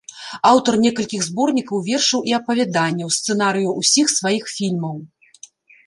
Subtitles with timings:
[0.51, 4.95] Аўтар некалькіх зборнікаў вершаў і апавяданняў, сцэнарыяў усіх сваіх фільмаў.